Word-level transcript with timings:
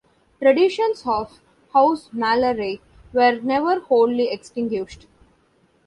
Traditions 0.41 1.03
of 1.05 1.39
"hausmalerei" 1.75 2.79
were 3.13 3.39
never 3.39 3.81
wholly 3.81 4.31
extinguished. 4.31 5.05